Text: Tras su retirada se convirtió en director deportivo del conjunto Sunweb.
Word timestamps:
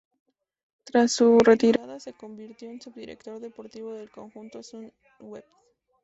Tras 0.83 1.11
su 1.11 1.37
retirada 1.37 1.99
se 1.99 2.13
convirtió 2.13 2.71
en 2.71 2.79
director 2.95 3.39
deportivo 3.39 3.93
del 3.93 4.09
conjunto 4.09 4.63
Sunweb. 4.63 5.45